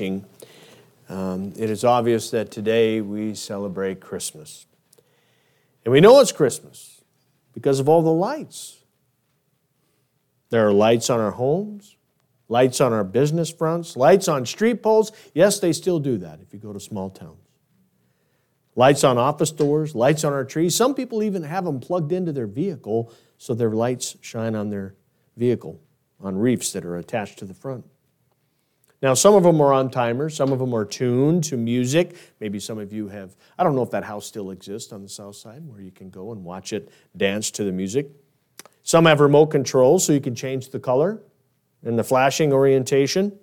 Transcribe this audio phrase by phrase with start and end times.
[0.00, 4.66] Um, it is obvious that today we celebrate Christmas.
[5.84, 7.02] And we know it's Christmas
[7.52, 8.76] because of all the lights.
[10.50, 11.96] There are lights on our homes,
[12.48, 15.10] lights on our business fronts, lights on street poles.
[15.34, 17.42] Yes, they still do that if you go to small towns.
[18.76, 20.76] Lights on office doors, lights on our trees.
[20.76, 24.94] Some people even have them plugged into their vehicle so their lights shine on their
[25.36, 25.80] vehicle
[26.20, 27.84] on reefs that are attached to the front.
[29.00, 32.16] Now, some of them are on timers, some of them are tuned to music.
[32.40, 35.08] Maybe some of you have, I don't know if that house still exists on the
[35.08, 38.10] south side where you can go and watch it dance to the music.
[38.82, 41.22] Some have remote controls so you can change the color
[41.84, 43.38] and the flashing orientation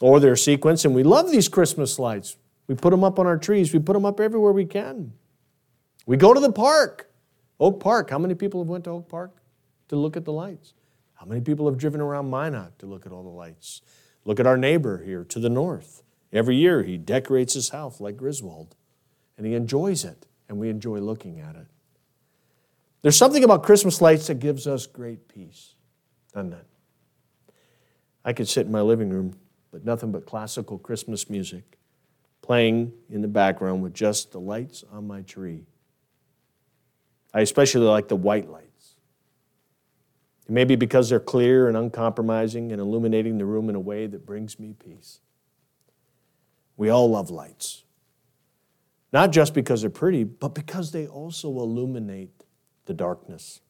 [0.00, 0.84] or their sequence.
[0.84, 2.36] And we love these Christmas lights.
[2.68, 5.12] We put them up on our trees, we put them up everywhere we can.
[6.06, 7.10] We go to the park,
[7.58, 8.10] Oak Park.
[8.10, 9.36] How many people have went to Oak Park
[9.88, 10.74] to look at the lights?
[11.18, 13.82] How many people have driven around Minot to look at all the lights?
[14.24, 16.02] Look at our neighbor here to the north.
[16.32, 18.76] Every year he decorates his house like Griswold,
[19.36, 21.66] and he enjoys it, and we enjoy looking at it.
[23.02, 25.74] There's something about Christmas lights that gives us great peace,
[26.32, 26.66] doesn't it?
[28.24, 29.34] I could sit in my living room,
[29.72, 31.78] but nothing but classical Christmas music
[32.42, 35.66] playing in the background with just the lights on my tree.
[37.34, 38.48] I especially like the white
[40.48, 40.54] light.
[40.54, 44.58] Maybe because they're clear and uncompromising and illuminating the room in a way that brings
[44.58, 45.20] me peace.
[46.76, 47.84] We all love lights.
[49.12, 52.44] Not just because they're pretty, but because they also illuminate
[52.86, 53.60] the darkness.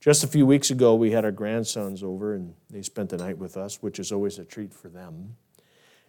[0.00, 3.38] Just a few weeks ago, we had our grandsons over and they spent the night
[3.38, 5.36] with us, which is always a treat for them.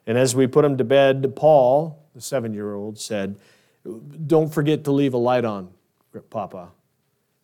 [0.08, 3.38] And as we put them to bed, Paul, the seven year old, said,
[4.26, 5.70] Don't forget to leave a light on,
[6.30, 6.70] Papa.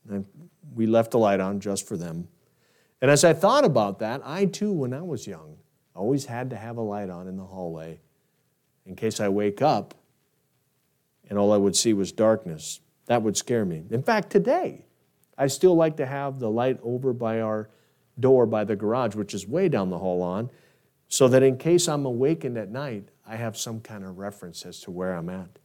[0.10, 0.26] And
[0.74, 2.28] we left the light on just for them.
[3.02, 5.58] And as I thought about that, I too, when I was young,
[5.96, 8.00] always had to have a light on in the hallway
[8.86, 9.96] in case I wake up
[11.30, 12.80] and all I would see was darkness.
[13.08, 13.84] That would scare me.
[13.90, 14.86] In fact, today,
[15.38, 17.70] I still like to have the light over by our
[18.20, 20.50] door by the garage, which is way down the hall on,
[21.08, 24.80] so that in case I'm awakened at night, I have some kind of reference as
[24.82, 25.60] to where I'm at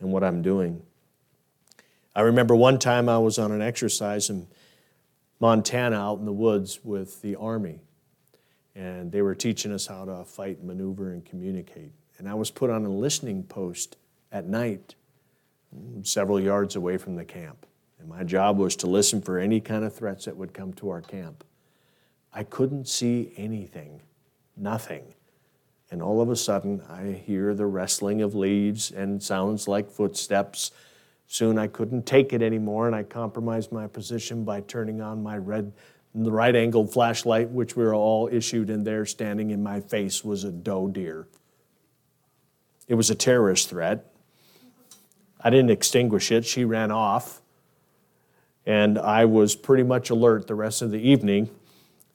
[0.00, 0.82] and what I'm doing.
[2.14, 4.46] I remember one time I was on an exercise in
[5.40, 7.80] Montana out in the woods with the Army,
[8.74, 11.92] and they were teaching us how to fight, maneuver, and communicate.
[12.18, 13.96] And I was put on a listening post
[14.30, 14.94] at night,
[16.02, 17.66] several yards away from the camp.
[17.98, 20.90] And my job was to listen for any kind of threats that would come to
[20.90, 21.44] our camp.
[22.34, 24.02] I couldn't see anything,
[24.56, 25.02] nothing.
[25.90, 30.72] And all of a sudden, I hear the rustling of leaves and sounds like footsteps
[31.32, 35.38] Soon I couldn't take it anymore, and I compromised my position by turning on my
[35.38, 35.72] red,
[36.14, 40.44] right angled flashlight, which we were all issued, and there standing in my face was
[40.44, 41.26] a doe deer.
[42.86, 44.12] It was a terrorist threat.
[45.40, 46.44] I didn't extinguish it.
[46.44, 47.40] She ran off,
[48.66, 51.48] and I was pretty much alert the rest of the evening.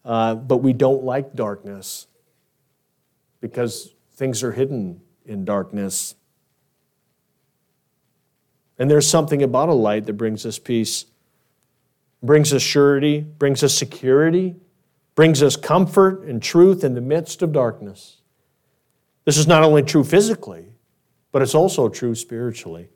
[0.06, 2.06] Uh, but we don't like darkness
[3.41, 6.13] because things are hidden in darkness.
[8.79, 11.05] And there's something about a light that brings us peace,
[12.21, 14.55] brings us surety, brings us security,
[15.15, 18.17] brings us comfort and truth in the midst of darkness.
[19.25, 20.67] This is not only true physically,
[21.31, 22.89] but it's also true spiritually.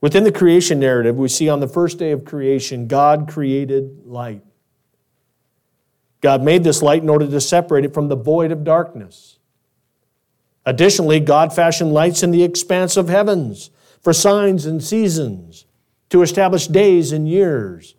[0.00, 4.42] Within the creation narrative, we see on the first day of creation, God created light.
[6.20, 9.38] God made this light in order to separate it from the void of darkness.
[10.64, 13.70] Additionally, God fashioned lights in the expanse of heavens
[14.06, 15.66] for signs and seasons,
[16.10, 17.96] to establish days and years,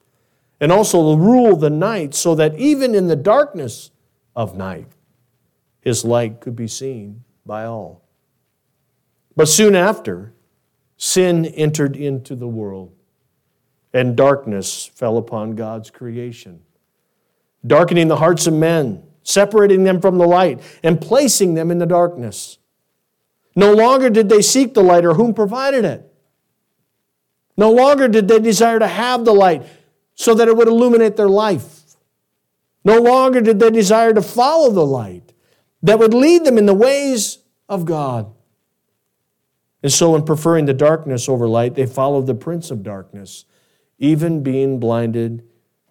[0.61, 3.91] and also to rule the night so that even in the darkness
[4.33, 4.87] of night,
[5.81, 8.07] his light could be seen by all.
[9.35, 10.31] But soon after,
[10.95, 12.93] sin entered into the world,
[13.93, 16.61] and darkness fell upon God's creation,
[17.65, 21.85] darkening the hearts of men, separating them from the light, and placing them in the
[21.85, 22.59] darkness.
[23.57, 26.13] No longer did they seek the light or whom provided it.
[27.57, 29.65] No longer did they desire to have the light
[30.13, 31.95] so that it would illuminate their life.
[32.85, 35.33] No longer did they desire to follow the light
[35.81, 38.31] that would lead them in the ways of God.
[39.81, 43.45] And so, in preferring the darkness over light, they followed the prince of darkness,
[43.97, 45.43] even being blinded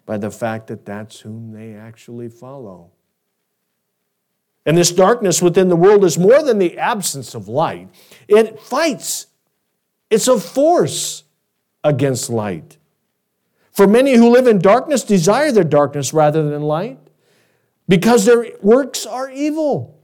[0.05, 2.91] by the fact that that's whom they actually follow.
[4.67, 7.89] And this darkness within the world is more than the absence of light,
[8.27, 9.27] it fights,
[10.09, 11.23] it's a force
[11.83, 12.77] against light.
[13.71, 16.99] For many who live in darkness desire their darkness rather than light.
[17.87, 19.97] because their works are evil.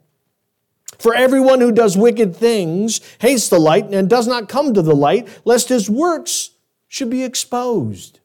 [0.99, 4.95] For everyone who does wicked things hates the light and does not come to the
[4.95, 6.51] light, lest his works
[6.87, 8.21] should be exposed.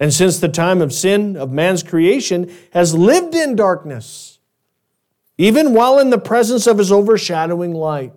[0.00, 4.38] And since the time of sin of man's creation has lived in darkness,
[5.36, 8.12] even while in the presence of his overshadowing light,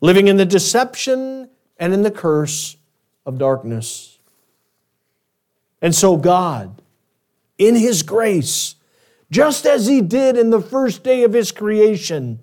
[0.00, 1.48] living in the deception
[1.78, 2.76] and in the curse
[3.24, 4.18] of darkness.
[5.80, 6.82] And so, God,
[7.56, 8.74] in His grace,
[9.30, 12.40] just as He did in the first day of His creation,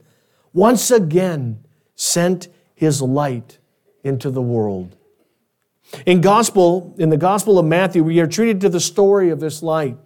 [0.54, 1.63] once again
[1.95, 3.57] sent His light
[4.04, 4.94] into the world.
[6.05, 9.63] In gospel, in the Gospel of Matthew, we are treated to the story of this
[9.63, 9.97] light.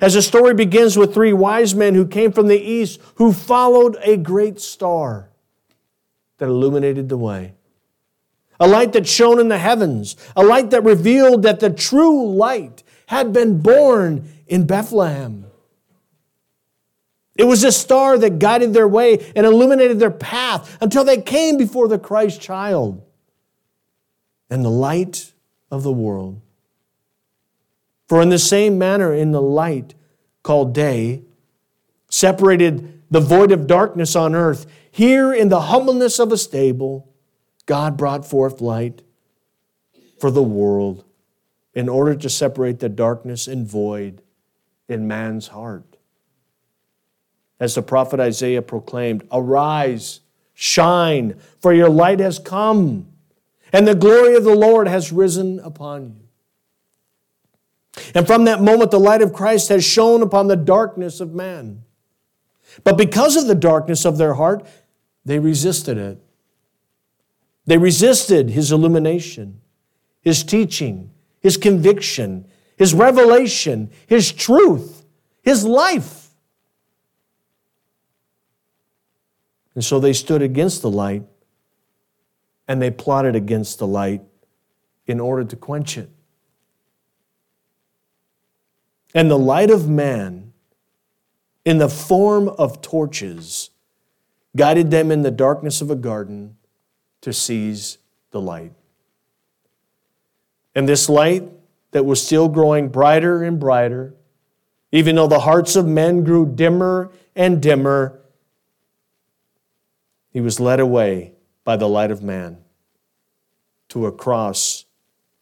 [0.00, 3.96] As the story begins with three wise men who came from the east who followed
[4.02, 5.30] a great star
[6.38, 7.54] that illuminated the way.
[8.58, 12.82] A light that shone in the heavens, a light that revealed that the true light
[13.06, 15.46] had been born in Bethlehem.
[17.36, 21.58] It was a star that guided their way and illuminated their path until they came
[21.58, 23.05] before the Christ child
[24.50, 25.32] and the light
[25.70, 26.40] of the world.
[28.08, 29.94] For in the same manner, in the light
[30.42, 31.22] called day,
[32.08, 37.12] separated the void of darkness on earth, here in the humbleness of a stable,
[37.66, 39.02] God brought forth light
[40.20, 41.04] for the world
[41.74, 44.22] in order to separate the darkness and void
[44.88, 45.96] in man's heart.
[47.58, 50.20] As the prophet Isaiah proclaimed, Arise,
[50.54, 53.08] shine, for your light has come,
[53.76, 58.02] and the glory of the Lord has risen upon you.
[58.14, 61.82] And from that moment, the light of Christ has shone upon the darkness of man.
[62.84, 64.66] But because of the darkness of their heart,
[65.26, 66.18] they resisted it.
[67.66, 69.60] They resisted his illumination,
[70.22, 72.46] his teaching, his conviction,
[72.78, 75.04] his revelation, his truth,
[75.42, 76.30] his life.
[79.74, 81.24] And so they stood against the light
[82.68, 84.22] and they plotted against the light
[85.06, 86.10] in order to quench it.
[89.14, 90.52] And the light of man,
[91.64, 93.70] in the form of torches,
[94.56, 96.56] guided them in the darkness of a garden
[97.20, 97.98] to seize
[98.30, 98.72] the light.
[100.74, 101.44] And this light
[101.92, 104.14] that was still growing brighter and brighter,
[104.92, 108.20] even though the hearts of men grew dimmer and dimmer,
[110.30, 111.35] he was led away
[111.66, 112.56] by the light of man
[113.90, 114.86] to a cross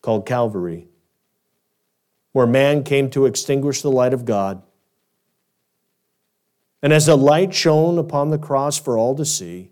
[0.02, 0.88] called Calvary,
[2.32, 4.60] where man came to extinguish the light of God
[6.84, 9.70] and as the light shone upon the cross for all to see,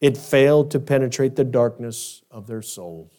[0.00, 3.10] it failed to penetrate the darkness of their souls.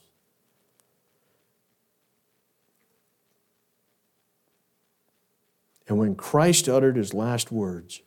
[5.90, 8.02] And when Christ uttered his last words,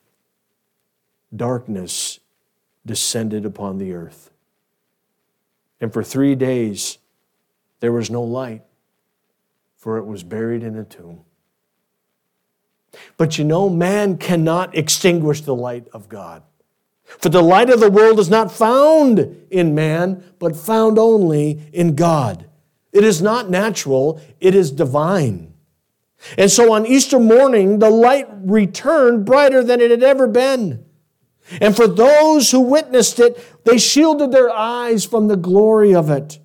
[1.37, 2.19] darkness
[2.85, 4.31] descended upon the earth.
[5.81, 6.99] And for three days,
[7.81, 8.62] there was no light,
[9.77, 11.21] for it was buried in a tomb.
[13.17, 16.43] But you know, man cannot extinguish the light of God.
[17.05, 21.94] For the light of the world is not found in man, but found only in
[21.94, 22.47] God.
[22.93, 25.55] It is not natural, it is divine.
[26.37, 30.85] And so on Easter morning, the light returned brighter than it had ever been.
[31.61, 36.39] And for those who witnessed it, they shielded their eyes from the glory of it.